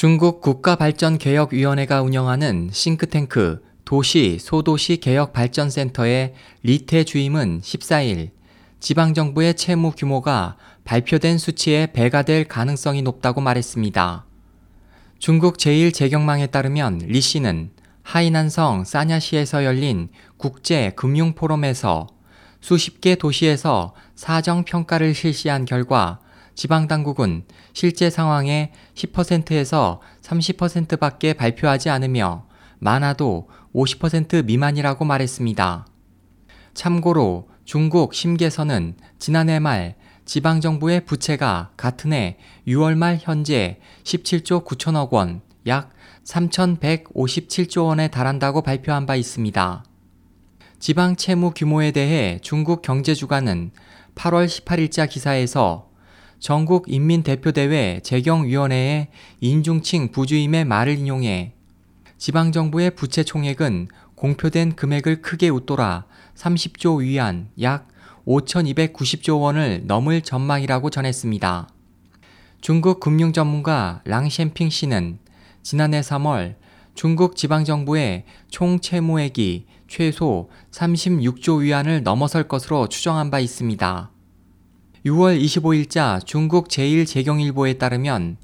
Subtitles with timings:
[0.00, 6.32] 중국 국가발전개혁위원회가 운영하는 싱크탱크 도시 소도시 개혁발전센터의
[6.62, 8.30] 리태 주임은 14일
[8.78, 14.24] 지방정부의 채무 규모가 발표된 수치에 배가 될 가능성이 높다고 말했습니다.
[15.18, 17.70] 중국 제1재경망에 따르면 리 씨는
[18.02, 20.08] 하이난성 사냐시에서 열린
[20.38, 22.06] 국제 금융 포럼에서
[22.62, 26.20] 수십 개 도시에서 사정 평가를 실시한 결과
[26.54, 32.46] 지방당국은 실제 상황의 10%에서 30%밖에 발표하지 않으며
[32.78, 35.86] 많아도 50% 미만이라고 말했습니다.
[36.74, 45.42] 참고로 중국 심계서는 지난해 말 지방정부의 부채가 같은 해 6월 말 현재 17조 9천억 원,
[45.66, 45.90] 약
[46.24, 49.84] 3,157조 원에 달한다고 발표한 바 있습니다.
[50.78, 53.72] 지방 채무 규모에 대해 중국 경제주간은
[54.14, 55.89] 8월 18일자 기사에서
[56.40, 59.08] 전국 인민대표대회 재경위원회의
[59.40, 61.52] 인중칭 부주임의 말을 인용해
[62.16, 67.88] 지방정부의 부채 총액은 공표된 금액을 크게 웃돌아 30조 위안 약
[68.26, 71.68] 5,290조 원을 넘을 전망이라고 전했습니다.
[72.62, 75.18] 중국 금융 전문가 랑셴핑 씨는
[75.62, 76.56] 지난해 3월
[76.94, 84.10] 중국 지방정부의 총 채무액이 최소 36조 위안을 넘어설 것으로 추정한 바 있습니다.
[85.06, 88.36] 6월 25일자 중국 제1재경일보에 따르면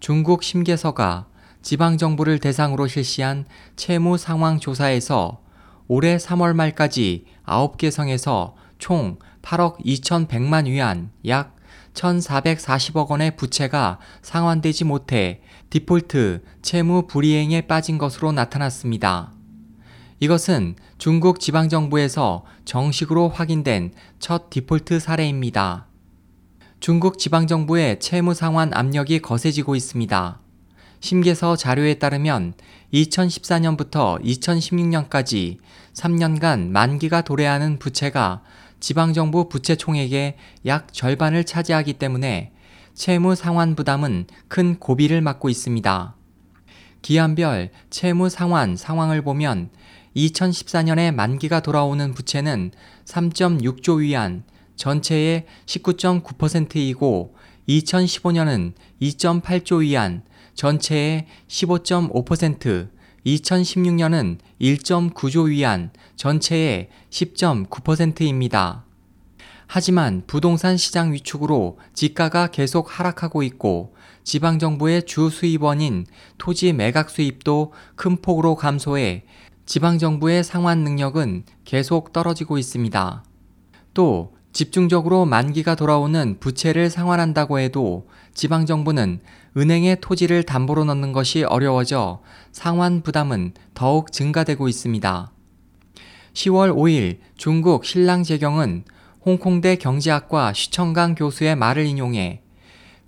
[0.00, 1.26] 중국 심계서가
[1.60, 3.44] 지방정부를 대상으로 실시한
[3.76, 5.42] 채무 상황 조사에서
[5.88, 11.54] 올해 3월 말까지 9개 성에서 총 8억 2,100만 위안 약
[11.92, 19.34] 1,440억 원의 부채가 상환되지 못해 디폴트 채무 불이행에 빠진 것으로 나타났습니다.
[20.18, 25.89] 이것은 중국 지방정부에서 정식으로 확인된 첫 디폴트 사례입니다.
[26.80, 30.40] 중국 지방정부의 채무 상환 압력이 거세지고 있습니다.
[31.00, 32.54] 심계서 자료에 따르면
[32.94, 35.58] 2014년부터 2016년까지
[35.92, 38.40] 3년간 만기가 도래하는 부채가
[38.80, 42.52] 지방정부 부채 총액의 약 절반을 차지하기 때문에
[42.94, 46.16] 채무 상환 부담은 큰 고비를 맞고 있습니다.
[47.02, 49.68] 기한별 채무 상환 상황을 보면
[50.16, 52.72] 2014년에 만기가 돌아오는 부채는
[53.04, 54.44] 3.6조 위안,
[54.80, 57.34] 전체의 19.9%이고
[57.68, 60.22] 2015년은 2.8조 위안,
[60.54, 62.88] 전체의 15.5%,
[63.26, 68.86] 2016년은 1.9조 위안, 전체의 10.9%입니다.
[69.66, 76.06] 하지만 부동산 시장 위축으로 지가가 계속 하락하고 있고 지방정부의 주 수입원인
[76.38, 79.24] 토지 매각 수입도 큰 폭으로 감소해
[79.66, 83.24] 지방정부의 상환 능력은 계속 떨어지고 있습니다.
[83.92, 89.20] 또 집중적으로 만기가 돌아오는 부채를 상환한다고 해도 지방정부는
[89.56, 92.20] 은행에 토지를 담보로 넣는 것이 어려워져
[92.52, 95.32] 상환 부담은 더욱 증가되고 있습니다.
[96.32, 98.84] 10월 5일 중국 신랑재경은
[99.24, 102.42] 홍콩대 경제학과 시청강 교수의 말을 인용해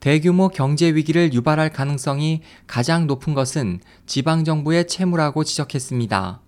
[0.00, 6.40] 대규모 경제 위기를 유발할 가능성이 가장 높은 것은 지방정부의 채무라고 지적했습니다.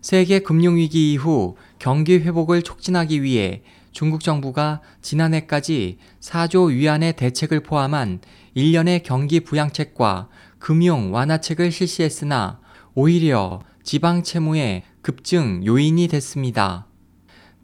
[0.00, 3.62] 세계 금융위기 이후 경기 회복을 촉진하기 위해
[3.96, 8.20] 중국 정부가 지난해까지 4조 위안의 대책을 포함한
[8.54, 12.60] 1년의 경기 부양책과 금융 완화책을 실시했으나
[12.94, 16.86] 오히려 지방 채무의 급증 요인이 됐습니다.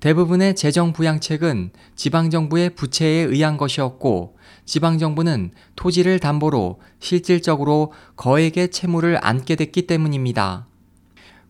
[0.00, 9.87] 대부분의 재정 부양책은 지방정부의 부채에 의한 것이었고 지방정부는 토지를 담보로 실질적으로 거액의 채무를 안게 됐기
[9.87, 10.66] 때문입니다.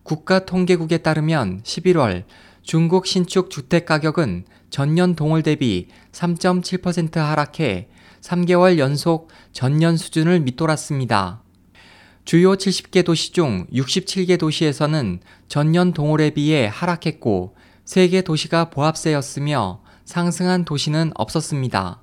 [0.03, 2.25] 국가통계국에 따르면 11월
[2.63, 7.89] 중국 신축 주택 가격은 전년 동월 대비 3.7% 하락해
[8.21, 11.41] 3개월 연속 전년 수준을 밑돌았습니다.
[12.23, 15.19] 주요 70개 도시 중 67개 도시에서는
[15.49, 22.01] 전년 동월에 비해 하락했고 3개 도시가 보합세였으며 상승한 도시는 없었습니다.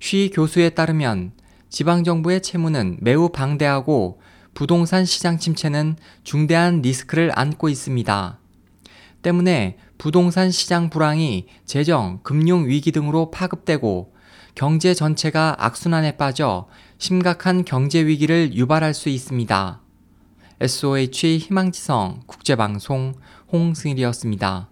[0.00, 1.32] 쉬 교수에 따르면
[1.70, 4.20] 지방정부의 채무는 매우 방대하고
[4.52, 8.41] 부동산 시장 침체는 중대한 리스크를 안고 있습니다.
[9.22, 14.12] 때문에 부동산 시장 불황이 재정, 금융 위기 등으로 파급되고
[14.54, 19.80] 경제 전체가 악순환에 빠져 심각한 경제 위기를 유발할 수 있습니다.
[20.60, 23.14] SOH 희망지성 국제방송
[23.52, 24.71] 홍승일이었습니다.